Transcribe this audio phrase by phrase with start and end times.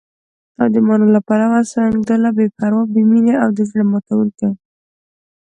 [0.59, 4.49] او د مانا له پلوه، سنګدله، بې پروا، بې مينې او د زړه ماتوونکې